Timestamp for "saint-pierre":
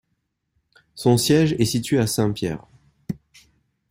2.07-2.65